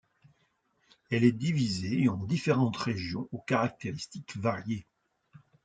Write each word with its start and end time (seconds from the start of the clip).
Elle 1.11 1.23
est 1.23 1.31
divisée 1.31 2.09
en 2.09 2.17
différentes 2.17 2.75
régions 2.75 3.29
aux 3.31 3.37
caractéristiques 3.37 4.35
variées. 4.35 4.87